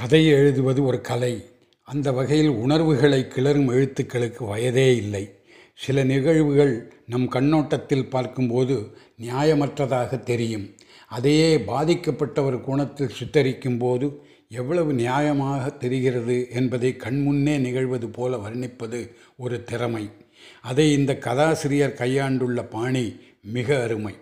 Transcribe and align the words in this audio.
கதை 0.00 0.26
எழுதுவது 0.26 0.84
ஒரு 0.84 1.00
கலை. 1.00 1.50
அந்த 1.82 2.12
வகையில் 2.12 2.48
உணர்வுகளை 2.48 3.26
கிளறும் 3.28 3.70
எழுத்துக்களுக்கு 3.70 4.46
வயதே 4.46 4.96
இல்லை. 4.96 5.38
சில 5.74 6.04
நிகழ்வுகள் 6.04 6.92
நம் 7.06 7.28
கண்ணோட்டத்தில் 7.28 8.10
பார்க்கும்போது 8.10 8.96
நியாயமற்றதாக 9.18 10.20
தெரியும். 10.20 10.74
அதையே 11.08 11.60
பாதிக்கப்பட்ட 11.60 12.42
ஒரு 12.42 12.60
கோணத்தில் 12.62 13.08
சித்தரிக்கும் 13.08 13.78
போது 13.78 14.22
எவ்வளவு 14.48 14.92
நியாயமாக 14.92 15.76
தெரிகிறது 15.76 16.48
என்பதை 16.50 16.96
கண்முன்னே 16.98 17.58
நிகழ்வது 17.58 18.08
போல 18.08 18.36
வர்ணிப்பது 18.36 19.14
ஒரு 19.36 19.64
திறமை. 19.64 20.10
அதை 20.62 20.92
இந்த 20.92 21.18
கதாசிரியர் 21.18 21.96
கையாண்டுள்ள 21.98 22.70
பாணி 22.70 23.16
மிக 23.42 23.82
அருமை. 23.82 24.14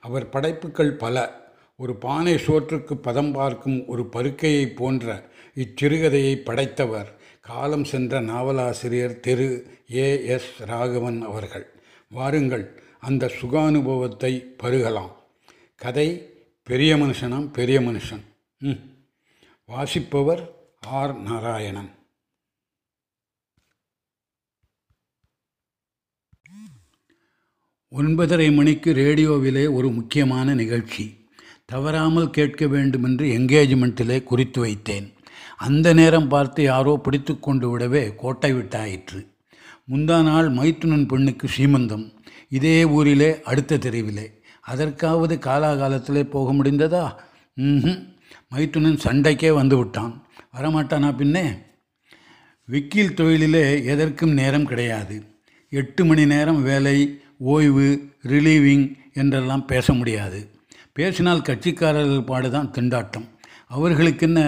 அவர் 0.00 0.28
படைப்புகள் 0.28 0.92
பல. 0.92 1.43
ஒரு 1.76 1.96
பானை 1.96 2.34
சோற்றுக்கு 2.34 2.94
பதம் 2.94 3.32
பார்க்கும் 3.32 3.86
ஒரு 3.86 4.08
பருக்கையை 4.12 4.74
போன்ற 4.74 5.30
இச்சிறுகதையை 5.54 6.36
படைத்தவர் 6.36 7.20
காலம் 7.40 7.84
சென்ற 7.84 8.20
நாவலாசிரியர் 8.20 9.20
திரு 9.20 9.78
ஏ 9.94 10.26
எஸ் 10.26 10.62
ராகவன் 10.62 11.22
அவர்கள். 11.22 11.66
வாருங்கள் 12.08 12.82
அந்த 13.00 13.32
சுகானுபவத்தை 13.40 14.46
பருகலாம். 14.62 15.10
கதை 15.76 16.32
பெரிய 16.62 16.96
மனுஷனாம் 16.96 17.52
பெரிய 17.52 17.80
மனுஷன். 17.80 18.20
ம். 18.58 18.90
வாசிப்பவர் 19.66 20.72
ஆர் 20.80 21.18
நாராயணன். 21.18 21.90
ஒன்பதரை 27.90 28.54
மணிக்கு 28.54 28.94
ரேடியோவிலே 28.94 29.72
ஒரு 29.72 29.90
முக்கியமான 29.90 30.54
நிகழ்ச்சி. 30.54 31.23
தவறாமல் 31.64 32.30
கேட்க 32.30 32.66
வேண்டுமென்று 32.66 33.26
எங்கேஜ்மெண்ட்டிலே 33.26 34.22
குறித்து 34.22 34.64
வைத்தேன். 34.64 35.12
அந்த 35.56 35.92
நேரம் 35.92 36.28
பார்த்து 36.28 36.62
யாரோ 36.62 37.00
பிடித்து 37.02 37.38
கொண்டு 37.38 37.78
விடவே 37.78 38.14
கோட்டை 38.14 38.54
விட்டாயிற்று. 38.54 39.26
முந்தா 39.90 40.22
நாள் 40.22 40.52
மைத்துனன் 40.52 41.06
பெண்ணுக்கு 41.06 41.48
சீமந்தம். 41.56 42.12
இதே 42.48 42.84
ஊரிலே 42.84 43.42
அடுத்த 43.42 43.78
தெருவிலே. 43.78 44.42
அதற்காவது 44.60 45.36
காலாகாலத்திலே 45.36 46.22
போக 46.22 46.52
முடிந்ததா? 46.52 47.14
ம் 47.54 47.88
மைத்துனன் 48.50 48.98
சண்டைக்கே 49.04 49.52
வந்து 49.52 49.76
விட்டான். 49.76 50.26
வரமாட்டானா 50.54 51.16
பின்னே? 51.16 51.52
விக்கீல் 52.64 53.14
தொழிலிலே 53.14 53.84
எதற்கும் 53.84 54.32
நேரம் 54.32 54.66
கிடையாது. 54.66 55.22
எட்டு 55.70 56.04
மணி 56.04 56.26
நேரம் 56.26 56.62
வேலை 56.62 57.20
ஓய்வு 57.38 58.08
ரிலீவிங் 58.22 58.96
என்றெல்லாம் 59.12 59.66
பேச 59.66 59.92
முடியாது. 59.92 60.53
பேசினால் 60.96 61.46
கட்சிக்காரர்கள் 61.48 62.28
பாடுதான் 62.30 62.72
திண்டாட்டம். 62.76 63.26
அவர்களுக்கென்ன? 63.66 64.40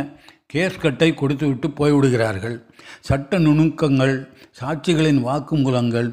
கேஸ் 0.53 0.83
கட்டை 0.83 1.09
கொடுத்து 1.15 1.47
விட்டு 1.49 1.69
போய்விடுகிறார்கள். 1.79 2.57
சட்ட 3.01 3.39
நுணுக்கங்கள் 3.39 4.15
சாட்சிகளின் 4.59 5.21
வாக்குமூலங்கள் 5.29 6.09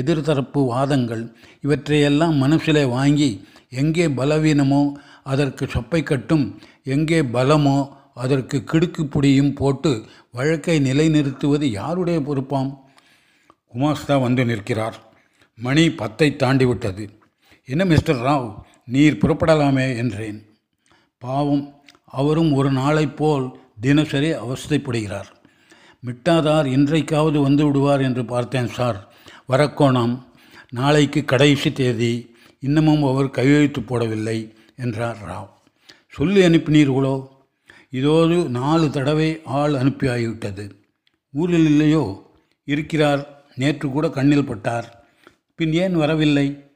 எதிர்தரப்பு 0.00 0.60
வாதங்கள் 0.72 1.22
இவற்றையெல்லாம் 1.60 2.36
மனசிலே 2.36 2.84
வாங்கி 2.96 3.30
எங்கே 3.80 4.06
பலவீனமோ 4.18 4.82
அதற்கு 5.22 5.64
சொப்பை 5.66 6.02
கட்டும் 6.02 6.44
எங்கே 6.94 7.20
பலமோ 7.36 7.78
அதற்கு 8.24 8.58
கிடுக்கு 8.70 9.02
புடியும் 9.14 9.52
போட்டு 9.54 9.90
வழக்கை 10.32 10.76
நிலைநிறுத்துவது 10.78 11.66
யாருடைய 11.70 12.18
பொறுப்பாம்? 12.20 12.70
குமாஸ்தா 13.72 14.16
வந்து 14.20 14.44
நிற்கிறார். 14.44 14.96
மணி 15.58 15.84
பத்தை 16.00 16.28
தாண்டிவிட்டது. 16.42 17.04
என்ன 17.68 17.84
மிஸ்டர் 17.84 18.20
ராவ்? 18.28 18.48
நீர் 18.88 19.18
புறப்படலாமே 19.20 19.96
என்றேன். 19.96 20.46
பாவம் 21.18 21.80
அவரும் 22.04 22.52
ஒரு 22.52 22.72
நாளைப் 22.72 23.16
போல் 23.16 23.60
தினசரி 23.80 24.32
அவஸ்தைப்படுகிறார். 24.32 25.24
மிட்டாதார் 26.06 26.66
இன்றைக்காவது 26.66 27.42
வந்து 27.42 27.66
விடுவார் 27.66 28.00
என்று 28.00 28.24
பார்த்தேன் 28.24 28.68
சார். 28.68 29.12
வரக்கோணம் 29.46 30.26
நாளைக்கு 30.70 31.24
கடைசி 31.24 31.72
தேதி 31.72 32.34
இன்னமும் 32.60 33.04
அவர் 33.04 33.30
கையெழுத்து 33.30 33.80
போடவில்லை 33.80 34.54
என்றார் 34.76 35.16
ராவ். 35.28 35.48
சொல்லி 36.10 36.42
அனுப்பினீர்களோ? 36.42 37.28
இதோடு 37.90 38.48
நாலு 38.48 38.90
தடவை 38.90 39.40
ஆள் 39.44 39.72
அனுப்பியாகிவிட்டது. 39.72 40.70
ஊரில் 41.32 41.64
இல்லையோ? 41.64 42.32
இருக்கிறார். 42.64 43.44
நேற்று 43.54 43.88
கூட 43.88 44.10
கண்ணில் 44.10 44.46
பட்டார். 44.46 45.08
பின் 45.54 45.72
ஏன் 45.72 45.94
வரவில்லை? 45.94 46.67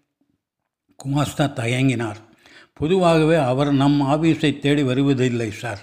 குமாஸ்தா 1.05 1.45
தயங்கினார். 1.61 2.17
பொதுவாகவே 2.73 3.35
அவர் 3.35 3.73
நம் 3.73 4.01
ஆபீஸை 4.03 4.59
தேடி 4.59 4.83
வருவதில்லை 4.83 5.51
சார். 5.51 5.81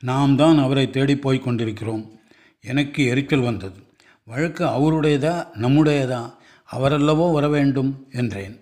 நாம் 0.00 0.36
தான் 0.36 0.58
அவரை 0.58 0.90
தேடி 0.90 1.16
போய் 1.16 1.38
கொண்டிருக்கிறோம். 1.38 2.10
எனக்கு 2.60 3.04
எரிச்சல் 3.04 3.40
வந்தது. 3.40 3.78
வழக்கு 4.24 4.64
அவருடையதா 4.64 5.46
நம்முடையதா? 5.60 6.32
அவரல்லவோ 6.68 7.32
வர 7.32 7.48
வேண்டும் 7.48 8.06
என்றேன். 8.12 8.60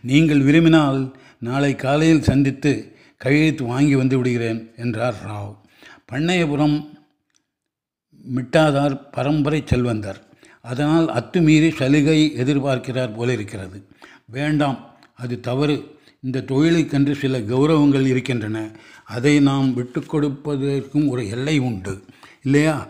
நீங்கள் 0.00 0.40
விரும்பினால் 0.40 1.16
நாளை 1.38 1.76
காலையில் 1.76 2.22
சந்தித்து 2.22 2.96
கையெழுத்து 3.16 3.64
வாங்கி 3.64 3.94
வந்து 3.94 4.16
விடுகிறேன் 4.16 4.72
என்றார் 4.76 5.14
ராவ். 5.26 5.56
பண்ணையபுரம் 6.12 6.88
மிட்டாதார் 8.36 9.00
பரம்பரை 9.10 9.62
செல்வந்தர். 9.64 10.20
அதனால் 10.60 11.06
அத்துமீறி 11.08 11.70
சலுகை 11.76 12.32
எதிர்பார்க்கிறார் 12.36 13.14
போல 13.14 13.32
இருக்கிறது 13.32 13.88
வேண்டாம் 14.24 14.78
அது 15.18 15.40
தவறு. 15.40 15.96
இந்த 16.20 16.40
தொழிலுக்கென்று 16.40 17.14
சில 17.14 17.38
கௌரவங்கள் 17.38 18.06
இருக்கின்றன. 18.06 18.70
அதை 19.04 19.40
நாம் 19.40 19.74
விட்டு 19.74 20.00
கொடுப்பதற்கும் 20.00 21.08
ஒரு 21.08 21.28
எல்லை 21.28 21.58
உண்டு. 21.58 22.04
இல்லையா? 22.42 22.88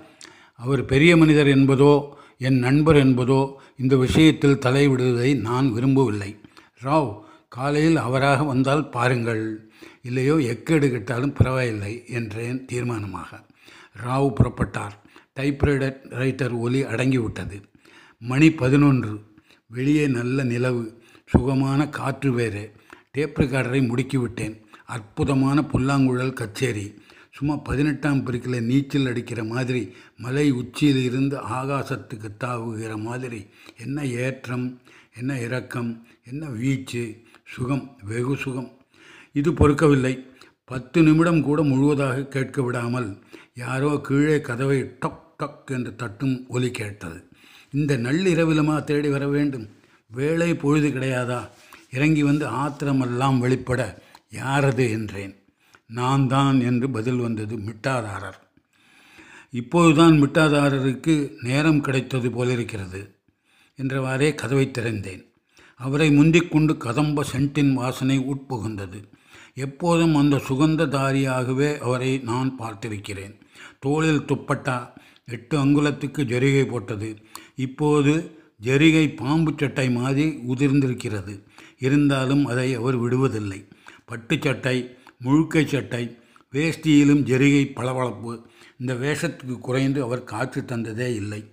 அவர் 0.56 0.84
பெரிய 0.84 1.16
மனிதர் 1.16 1.46
என்பதோ 1.46 2.08
என் 2.38 2.58
நண்பர் 2.58 2.96
என்பதோ 2.96 3.52
இந்த 3.78 3.96
விஷயத்தில் 3.96 4.58
தலைவிடுவதை 4.58 5.40
நான் 5.40 5.72
விரும்பவில்லை. 5.72 6.36
ராவ் 6.84 7.20
காலையில் 7.48 7.96
அவராக 7.96 8.44
வந்தால் 8.44 8.88
பாருங்கள். 8.88 9.70
இல்லையோ 10.02 10.34
எக்கேடு 10.34 10.90
கெட்டாலும் 10.90 11.32
பரவாயில்லை 11.32 12.04
என்றேன் 12.08 12.66
தீர்மானமாக. 12.72 13.44
ராவ் 14.06 14.32
புறப்பட்டார். 14.40 14.94
டைப்ரைடர் 15.36 15.96
ரைட்டர் 16.08 16.58
ஒலி 16.58 16.82
அடங்கிவிட்டது. 16.82 17.62
மணி 18.18 18.50
பதினொன்று. 18.50 19.20
வெளியே 19.66 20.06
நல்ல 20.06 20.44
நிலவு. 20.44 20.97
சுகமான 21.30 21.88
காற்று 21.88 22.32
வேறு. 22.32 22.72
டேப் 23.12 23.38
ரெக்கார்டரை 23.38 23.80
முடுக்கிவிட்டேன். 23.80 24.60
அற்புதமான 24.86 25.64
புல்லாங்குழல் 25.64 26.32
கச்சேரி. 26.32 26.94
சும்மா 27.32 27.56
பதினெட்டாம் 27.56 28.26
பெருக்கில் 28.26 28.60
நீச்சல் 28.60 29.06
அடிக்கிற 29.06 29.44
மாதிரி 29.44 29.92
மலை 30.16 30.50
உச்சியில் 30.50 31.02
இருந்து 31.02 31.36
ஆகாசத்துக்கு 31.36 32.28
தாவுகிற 32.44 32.98
மாதிரி. 32.98 33.46
என்ன 33.78 34.06
ஏற்றம் 34.06 34.80
என்ன 35.16 35.40
இறக்கம் 35.40 36.06
என்ன 36.24 36.46
வீச்சு 36.46 37.22
சுகம் 37.48 37.96
வெகு 38.02 38.36
சுகம். 38.36 38.70
இது 39.32 39.52
பொறுக்கவில்லை. 39.52 40.26
பத்து 40.64 41.02
நிமிடம் 41.02 41.42
கூட 41.42 41.62
முழுவதாக 41.62 42.24
கேட்க 42.24 42.62
விடாமல் 42.62 43.18
யாரோ 43.54 44.00
கீழே 44.02 44.40
கதவை 44.40 44.82
டக் 45.00 45.26
டக் 45.38 45.66
என்று 45.66 45.96
தட்டும் 45.96 46.44
ஒலி 46.48 46.70
கேட்டது. 46.70 47.28
இந்த 47.70 47.98
நள்ளிரவிலுமா 47.98 48.84
தேடி 48.84 49.08
வர 49.08 49.28
வேண்டும்? 49.28 49.68
வேலை 50.10 50.54
பொழுது 50.54 50.88
கிடையாதா? 50.88 51.48
இறங்கி 51.90 52.22
வந்து 52.22 52.46
ஆத்திரமெல்லாம் 52.46 53.38
வெளிப்பட 53.38 54.02
யாரது 54.32 54.90
என்றேன். 54.90 55.42
நான் 55.86 56.26
தான் 56.26 56.60
என்று 56.60 56.90
பதில் 56.90 57.16
வந்தது 57.16 57.56
மிட்டாதாரர். 57.56 58.38
இப்போதுதான் 59.50 60.22
மிட்டாதாரருக்கு 60.22 61.32
நேரம் 61.42 61.80
கிடைத்தது 61.80 62.30
போலிருக்கிறது 62.30 63.18
என்றவாறே 63.76 64.34
கதவை 64.34 64.70
திறந்தேன். 64.70 65.22
அவரை 65.76 66.08
முந்திக்கொண்டு 66.10 66.76
கதம்ப 66.76 67.24
சென்ட்டின் 67.32 67.72
வாசனை 67.72 68.18
உட்புகுந்தது. 68.18 69.02
எப்போதும் 69.54 70.14
அந்த 70.14 70.36
சுகந்ததாரியாகவே 70.36 71.78
அவரை 71.78 72.18
நான் 72.18 72.58
பார்த்திருக்கிறேன். 72.58 73.40
தோளில் 73.80 74.20
துப்பட்டா 74.20 74.88
எட்டு 75.26 75.64
அங்குலத்துக்கு 75.64 76.22
ஜரிகை 76.24 76.64
போட்டது. 76.64 77.16
இப்போது 77.56 78.37
ஜரிகை 78.62 79.16
பாம்பு 79.16 79.54
சட்டை 79.56 79.90
மாதிரி 79.90 80.28
உதிர்ந்திருக்கிறது. 80.28 81.42
இருந்தாலும் 81.78 82.46
அதை 82.46 82.74
அவர் 82.74 83.02
விடுவதில்லை. 83.02 83.68
பட்டு 84.04 84.38
சட்டை 84.40 84.96
முழுக்கை 85.24 85.66
சட்டை 85.66 86.18
வேஷ்டியிலும் 86.52 87.24
ஜெரிகை 87.24 87.72
பளபளப்பு 87.76 88.44
இந்த 88.78 88.94
வேஷத்துக்கு 88.94 89.58
குறைந்து 89.58 90.02
அவர் 90.02 90.24
காற்று 90.24 90.62
தந்ததே 90.62 91.14
இல்லை. 91.14 91.52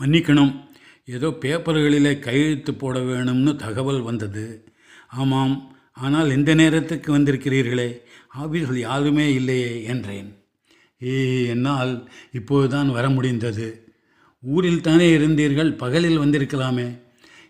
மன்னிக்கணும் 0.00 0.70
ஏதோ 1.04 1.28
பேப்பர்களிலே 1.28 2.18
கையெழுத்து 2.18 2.74
போட 2.74 2.98
வேணும்னு 2.98 3.56
தகவல் 3.56 4.00
வந்தது. 4.00 4.72
ஆமாம் 5.08 5.76
ஆனால் 5.92 6.30
இந்த 6.30 6.54
நேரத்துக்கு 6.54 7.18
வந்திருக்கிறீர்களே? 7.18 7.98
ஆபீஸில் 8.38 8.78
யாருமே 8.78 9.34
இல்லையே 9.34 9.84
என்றேன். 9.84 10.44
ஏ 11.04 11.46
என்னால் 11.46 12.10
இப்போதுதான் 12.32 12.90
வர 12.90 13.10
முடிந்தது. 13.10 13.81
ஊரில் 14.42 14.80
தானே 14.80 15.16
இருந்தீர்கள் 15.16 15.72
பகலில் 15.72 16.18
வந்திருக்கலாமே. 16.18 16.98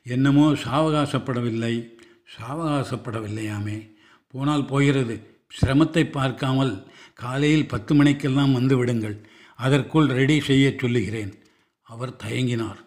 என்னமோ 0.04 0.52
சாவகாசப்படவில்லை 0.52 1.94
சாவகாசப்படவில்லையாமே. 2.38 3.90
போனால் 4.28 4.64
போகிறது 4.64 5.30
சிரமத்தை 5.60 6.10
பார்க்காமல் 6.10 6.86
காலையில் 7.14 7.68
பத்து 7.68 7.94
மணிக்கெல்லாம் 7.94 8.52
வந்து 8.52 8.76
விடுங்கள் 8.76 9.20
அதற்குள் 9.56 10.06
ரெடி 10.06 10.40
செய்ய 10.40 10.74
சொல்லுகிறேன். 10.76 11.34
அவர் 11.82 12.16
தயங்கினார். 12.24 12.80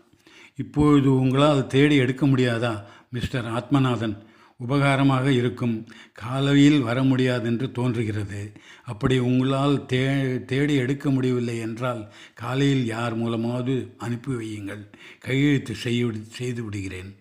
இப்பொழுது 0.55 1.19
உங்களால் 1.19 1.67
தேடி 1.67 1.95
எடுக்க 1.95 2.25
முடியாதா 2.25 2.83
மிஸ்டர் 3.09 3.45
ஆத்மநாதன்? 3.45 4.24
உபகாரமாக 4.59 5.27
இருக்கும். 5.27 5.87
காலையில் 6.13 6.79
வர 6.79 7.03
முடியாதென்று 7.03 7.71
தோன்றுகிறது. 7.71 8.51
அப்படி 8.85 9.17
உங்களால் 9.17 9.85
தே 9.93 10.45
தேடி 10.45 10.75
எடுக்க 10.75 11.09
முடியவில்லை 11.09 11.57
என்றால் 11.57 12.13
காலையில் 12.33 12.85
யார் 12.85 13.17
மூலமாவது 13.17 13.87
அனுப்பி 13.97 14.31
வையுங்கள். 14.31 14.91
கையெழுத்து 15.19 15.75
செய்ய 15.75 16.11
செய்து 16.29 16.63
விடுகிறேன். 16.63 17.15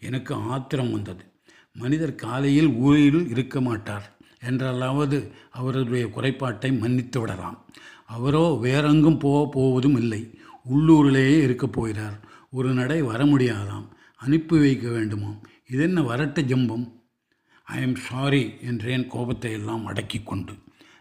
எனக்கு 0.00 0.34
ஆத்திரம் 0.34 0.92
வந்தது. 0.92 1.24
மனிதர் 1.72 2.14
காலையில் 2.14 2.68
ஊரில் 2.68 3.28
இருக்க 3.28 3.60
மாட்டார். 3.60 4.16
என்றாலாவது 4.44 5.30
அவருடைய 5.50 6.06
குறைபாட்டை 6.06 6.72
மன்னித்து 6.72 7.20
விடலாம். 7.20 7.64
அவரோ 8.06 8.58
வேறெங்கும் 8.62 9.18
போக 9.18 9.48
போவதும் 9.52 9.96
இல்லை. 9.96 10.38
உள்ளூரிலேயே 10.74 11.42
இருக்கப் 11.42 11.72
போகிறார். 11.72 12.20
ஒரு 12.50 12.72
நடை 12.72 13.02
வர 13.02 13.24
முடியாதாம். 13.24 13.88
அனுப்பி 14.16 14.58
வைக்க 14.58 14.88
வேண்டுமாம். 14.88 15.40
இதென்ன 15.70 16.00
வரட்டு 16.00 16.40
ஜம்பம்? 16.42 16.92
ஐ 17.62 17.82
எம் 17.82 17.94
சாரி 17.94 18.52
என்றேன் 18.62 19.06
கோபத்தை 19.06 19.52
எல்லாம் 19.52 19.84
அடக்கி 19.84 20.20
கொண்டு. 20.22 20.52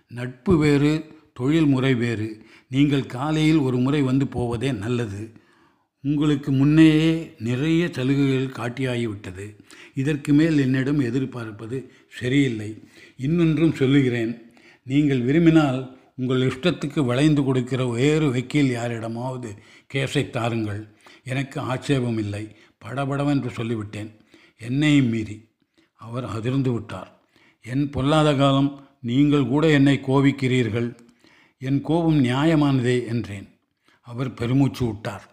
நட்பு 0.07 0.57
வேறு 0.57 1.13
தொழில் 1.33 1.65
முறை 1.65 1.93
வேறு. 1.95 2.45
நீங்கள் 2.69 3.05
காலையில் 3.05 3.57
ஒரு 3.57 3.77
முறை 3.77 4.01
வந்து 4.01 4.27
போவதே 4.27 4.71
நல்லது. 4.71 5.31
உங்களுக்கு 6.03 6.51
முன்னேயே 6.51 7.35
நிறைய 7.39 7.89
சலுகைகள் 7.91 8.55
காட்டியாகிவிட்டது. 8.57 9.45
இதற்கு 9.93 10.33
மேல் 10.33 10.57
என்னிடம் 10.57 10.99
எதிர்பார்ப்பது 10.99 11.91
சரியில்லை. 12.07 12.83
இன்னொன்றும் 13.17 13.73
சொல்லுகிறேன். 13.73 14.41
நீங்கள் 14.83 15.21
விரும்பினால் 15.21 15.97
உங்கள் 16.15 16.41
இஷ்டத்துக்கு 16.41 17.05
வளைந்து 17.05 17.43
கொடுக்கிற 17.43 17.85
வேறு 17.85 18.31
வக்கீல் 18.31 18.69
யாரிடமாவது 18.69 19.49
கேஸை 19.93 20.29
தாருங்கள். 20.29 20.97
எனக்கு 21.23 21.59
ஆட்சேபம் 21.61 22.17
இல்லை 22.17 22.55
படபடவென்று 22.77 23.49
சொல்லிவிட்டேன். 23.49 24.11
என்னையும் 24.61 25.09
மீறி. 25.09 25.37
அவர் 25.99 26.25
அதிர்ந்து 26.25 26.71
விட்டார். 26.73 27.09
என் 27.65 27.89
பொல்லாத 27.89 28.29
காலம் 28.35 28.71
நீங்கள் 29.01 29.47
கூட 29.47 29.65
என்னை 29.69 29.95
கோபிக்கிறீர்கள். 30.07 30.89
என் 31.61 31.81
கோபம் 31.81 32.19
நியாயமானதே 32.23 32.97
என்றேன். 33.07 33.47
அவர் 34.01 34.33
பெருமூச்சு 34.33 34.83
விட்டார். 34.85 35.25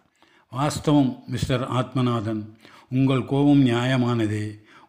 வாஸ்தவம் 0.53 1.13
மிஸ்டர் 1.27 1.65
ஆத்மநாதன். 1.71 2.43
உங்கள் 2.89 3.25
கோபம் 3.25 3.63
நியாயமானதே. 3.67 4.45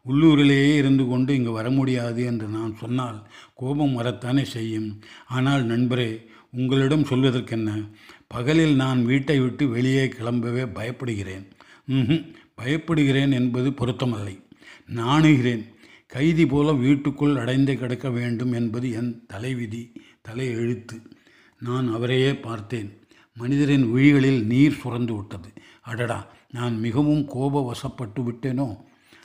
உள்ளூரிலேயே 0.06 0.72
இருந்து 0.76 1.04
கொண்டு 1.06 1.32
இங்கு 1.36 1.52
வர 1.52 1.68
முடியாது 1.70 2.22
என்று 2.24 2.48
நான் 2.48 2.74
சொன்னால் 2.76 3.20
கோபம் 3.54 3.94
வரத்தானே 3.94 4.44
செய்யும். 4.46 4.90
ஆனால் 5.28 5.64
நண்பரே 5.66 6.10
உங்களிடம் 6.52 7.06
சொல்வதற்கென்ன? 7.06 7.70
பகலில் 8.28 8.76
நான் 8.76 9.06
வீட்டை 9.06 9.38
விட்டு 9.40 9.64
வெளியே 9.70 10.04
கிளம்பவே 10.08 10.64
பயப்படுகிறேன். 10.78 11.46
ம்ஹும், 11.90 12.26
பயப்படுகிறேன் 12.62 13.34
என்பது 13.34 13.70
பொருத்தமல்லை. 13.70 14.44
நாணுகிறேன். 14.96 15.72
கைதி 16.08 16.46
போல 16.46 16.74
வீட்டுக்குள் 16.74 17.38
அடைந்து 17.38 17.78
கிடக்க 17.78 18.10
வேண்டும் 18.10 18.52
என்பது 18.52 18.92
என் 18.92 19.26
தலைவிதி 19.28 19.92
தலை 20.22 20.48
எழுத்து 20.48 21.02
நான் 21.60 21.94
அவரையே 21.94 22.36
பார்த்தேன். 22.36 23.00
மனிதரின் 23.36 23.92
விழிகளில் 23.92 24.46
நீர் 24.46 24.80
சுரந்து 24.84 25.16
விட்டது. 25.16 25.54
அடடா 25.82 26.28
நான் 26.52 26.80
மிகவும் 26.80 27.30
கோபவசப்பட்டு 27.36 28.20
விட்டேனோ? 28.20 28.78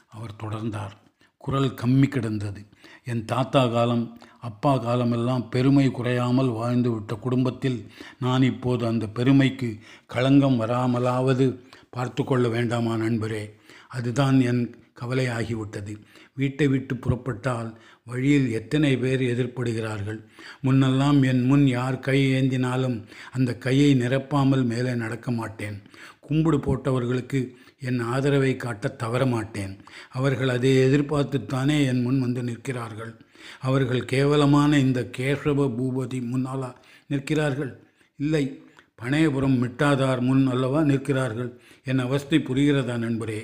அவர் 0.08 0.34
தொடர்ந்தார். 0.42 0.94
குரல் 1.38 1.74
கம்மி 1.74 2.06
கிடந்தது. 2.06 2.66
என் 3.04 3.24
தாத்தா 3.24 3.66
காலம் 3.66 4.18
அப்பா 4.40 4.76
காலமெல்லாம் 4.76 5.48
பெருமை 5.48 5.90
குறையாமல் 5.90 6.48
வாழ்ந்து 6.48 6.92
விட்ட 6.92 7.14
குடும்பத்தில் 7.14 7.86
நான் 8.18 8.42
இப்போது 8.42 8.86
அந்த 8.86 9.08
பெருமைக்கு 9.08 9.78
களங்கம் 10.06 10.60
வராமலாவது 10.60 11.67
பார்த்து 11.90 12.24
கொள்ள 12.24 12.48
வேண்டாமா 12.48 12.94
நண்பரே? 12.94 13.50
அதுதான் 13.88 14.40
என் 14.40 14.74
கவலையாகிவிட்டது. 15.00 15.96
வீட்டை 16.34 16.68
விட்டு 16.68 16.96
புறப்பட்டால் 16.96 17.76
வழியில் 18.04 18.50
எத்தனை 18.50 18.96
பேர் 18.96 19.20
எதிர்ப்படுகிறார்கள் 19.20 20.24
முன்னெல்லாம் 20.62 21.26
என் 21.26 21.44
முன் 21.44 21.66
யார் 21.66 21.98
கை 21.98 22.32
ஏந்தினாலும் 22.32 23.04
அந்த 23.32 23.54
கையை 23.54 23.94
நிரப்பாமல் 23.94 24.64
மேலே 24.64 24.94
நடக்க 24.94 25.30
மாட்டேன். 25.30 25.82
கும்பிடு 26.20 26.58
போட்டவர்களுக்கு 26.58 27.54
என் 27.80 28.00
ஆதரவை 28.00 28.56
காட்ட 28.56 28.88
தவற 28.88 29.26
மாட்டேன். 29.26 29.80
அவர்கள் 30.10 30.48
அதை 30.48 30.76
எதிர்பார்த்துத்தானே 30.76 31.86
என் 31.86 32.02
முன் 32.02 32.20
வந்து 32.20 32.42
நிற்கிறார்கள். 32.42 33.20
அவர்கள் 33.60 34.04
கேவலமான 34.04 34.78
இந்த 34.78 35.10
கேசவ 35.16 35.68
பூபதி 35.78 36.20
முன்னாலா 36.32 36.74
நிற்கிறார்கள்? 37.06 37.86
இல்லை. 38.16 38.62
பனையபுரம் 39.02 39.58
மிட்டாதார் 39.62 40.20
முன் 40.20 40.46
அல்லவா 40.46 40.82
நிற்கிறார்கள் 40.82 41.60
என் 41.84 41.98
அவஸ்தை 41.98 42.38
புரிகிறதா 42.38 42.94
நண்பரே? 42.98 43.40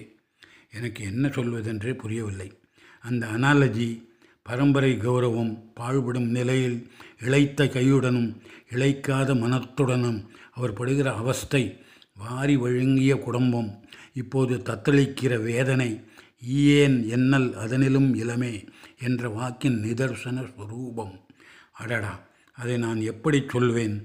எனக்கு 0.72 1.04
என்ன 1.04 1.28
சொல்வதென்றே 1.28 1.92
புரியவில்லை. 1.94 2.60
அந்த 3.00 3.26
அனாலஜி 3.26 4.08
பரம்பரை 4.42 4.92
கௌரவம் 4.92 5.52
பாழ்படும் 5.74 6.28
நிலையில் 6.28 6.90
இளைத்த 7.20 7.64
கையுடனும் 7.64 8.30
இளைக்காத 8.70 9.34
மனத்துடனும் 9.34 10.20
அவர் 10.52 10.72
படுகிற 10.72 11.14
அவஸ்தை 11.14 11.80
வாரி 12.14 12.56
வழங்கிய 12.56 13.18
குடும்பம் 13.18 13.70
இப்போது 14.12 14.56
தத்தளிக்கிற 14.56 15.42
வேதனை 15.42 15.90
ஈயேன் 16.54 16.98
என்னல் 17.16 17.48
அதனிலும் 17.64 18.10
இளமே 18.22 18.68
என்ற 18.98 19.28
வாக்கின் 19.28 19.78
நிதர்சன 19.82 20.44
ஸ்வரூபம் 20.50 21.14
அடடா 21.72 22.14
அதை 22.58 22.76
நான் 22.78 23.00
எப்படி 23.00 23.42
சொல்வேன்? 23.48 23.96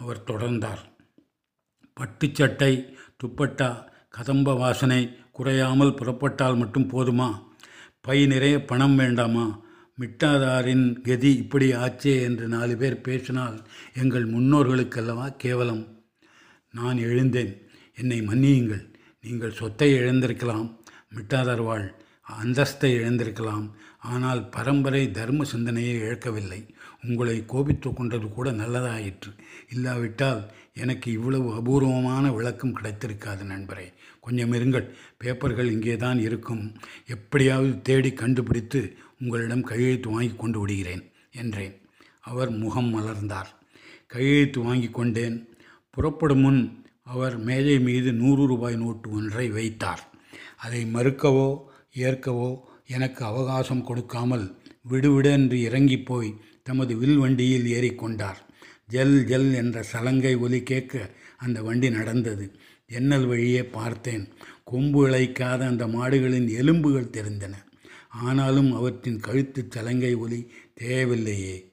அவர் 0.00 0.22
தொடர்ந்தார். 0.26 0.82
பட்டுச்சட்டை 2.00 2.72
துப்பட்டா 3.20 3.70
கதம்ப 4.08 4.54
வாசனை 4.54 5.00
குறையாமல் 5.32 5.94
புறப்பட்டால் 5.94 6.56
மட்டும் 6.56 6.90
போதுமா? 6.90 7.28
பை 8.00 8.26
நிறைய 8.26 8.64
பணம் 8.64 8.96
வேண்டாமா? 8.96 9.46
மிட்டாதாரின் 10.00 10.84
கதி 11.00 11.30
இப்படி 11.36 11.66
ஆச்சே 11.72 12.12
என்று 12.22 12.48
நாலு 12.48 12.76
பேர் 12.76 13.00
பேசினால் 13.00 13.56
எங்கள் 13.94 14.26
முன்னோர்களுக்கல்லவா 14.32 15.26
கேவலம்? 15.36 15.82
நான் 16.74 16.98
எழுந்தேன். 16.98 17.52
என்னை 17.94 18.18
மன்னியுங்கள். 18.20 18.84
நீங்கள் 19.22 19.52
சொத்தை 19.52 19.88
இழந்திருக்கலாம். 19.94 20.66
மிட்டாதார் 21.14 21.64
வாழ். 21.64 21.86
அந்தஸ்தை 22.42 22.90
இழந்திருக்கலாம். 23.00 23.66
ஆனால் 23.98 24.48
பரம்பரை 24.48 25.10
தர்ம 25.10 25.44
சிந்தனையை 25.44 25.94
இழக்கவில்லை. 25.94 26.60
உங்களை 27.06 27.44
கோபித்து 27.46 27.92
கொண்டது 27.92 28.28
கூட 28.28 28.52
நல்லதாயிற்று. 28.52 29.30
இல்லாவிட்டால் 29.70 30.50
எனக்கு 30.74 31.12
இவ்வளவு 31.12 31.54
அபூர்வமான 31.54 32.32
விளக்கம் 32.32 32.76
கிடைத்திருக்காது 32.76 33.44
நண்பரே. 33.44 33.92
கொஞ்சம் 34.20 34.52
இருங்கள். 34.52 34.90
பேப்பர்கள் 35.20 35.70
இங்கே 35.70 35.96
தான் 35.96 36.18
இருக்கும். 36.18 36.76
எப்படியாவது 37.06 37.82
தேடி 37.82 38.12
கண்டுபிடித்து 38.12 38.96
உங்களிடம் 39.20 39.62
கையெழுத்து 39.62 40.10
வாங்கி 40.10 40.34
கொண்டு 40.36 40.60
விடுகிறேன் 40.60 41.12
என்றேன். 41.30 41.74
அவர் 42.20 42.50
முகம் 42.50 42.90
மலர்ந்தார். 42.96 43.50
கையெழுத்து 44.06 44.60
வாங்கி 44.60 44.90
கொண்டேன். 44.90 45.48
புறப்படும் 45.90 46.40
முன் 46.40 46.84
அவர் 47.02 47.38
மேஜை 47.38 47.80
மீது 47.80 48.12
நூறு 48.12 48.46
ரூபாய் 48.46 48.76
நோட்டு 48.76 49.10
ஒன்றை 49.10 49.48
வைத்தார். 49.48 50.08
அதை 50.56 50.86
மறுக்கவோ 50.94 51.58
ஏற்கவோ 51.94 52.60
எனக்கு 52.86 53.24
அவகாசம் 53.24 53.84
கொடுக்காமல் 53.84 54.59
விடுவிடென்று 54.88 55.52
இறங்கி 55.52 55.98
போய் 55.98 56.34
தமது 56.62 56.96
வில் 56.96 57.16
வண்டியில் 57.16 57.64
ஏறிக்கொண்டார். 57.64 58.36
ஜல் 58.86 59.24
ஜல் 59.24 59.54
என்ற 59.54 59.82
சலங்கை 59.82 60.34
ஒலி 60.34 60.62
கேட்க 60.62 61.10
அந்த 61.36 61.62
வண்டி 61.62 61.90
நடந்தது. 61.90 62.58
ஜன்னல் 62.86 63.26
வழியே 63.26 63.64
பார்த்தேன். 63.64 64.28
கொம்பு 64.64 65.08
இழைக்காத 65.08 65.60
அந்த 65.66 65.86
மாடுகளின் 65.86 66.48
எலும்புகள் 66.48 67.04
தெரிந்தன. 67.04 67.52
ஆனாலும் 68.08 68.72
அவற்றின் 68.72 69.20
கழுத்து 69.20 69.66
சலங்கை 69.68 70.14
ஒலி 70.14 70.52
தேவையில்லையே. 70.80 71.72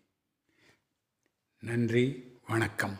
நன்றி. 1.59 2.23
வணக்கம். 2.47 2.99